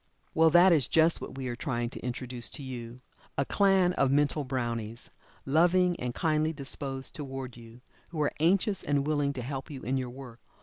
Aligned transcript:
Well, 0.33 0.49
that 0.49 0.71
is 0.71 0.87
just 0.87 1.21
what 1.21 1.35
we 1.37 1.47
are 1.47 1.55
trying 1.55 1.91
to 1.91 1.99
introduce 2.03 2.49
to 2.53 2.63
you. 2.63 3.01
A 3.37 3.45
clan 3.45 3.93
of 3.93 4.09
mental 4.09 4.43
brownies, 4.43 5.11
loving 5.45 5.95
and 5.99 6.15
kindly 6.15 6.53
disposed 6.53 7.13
toward 7.13 7.55
you, 7.55 7.81
who 8.07 8.19
are 8.23 8.33
anxious 8.39 8.83
and 8.83 9.05
willing 9.05 9.31
to 9.33 9.43
help 9.43 9.69
you 9.69 9.83
in 9.83 9.97
your 9.97 10.09
work. 10.09 10.39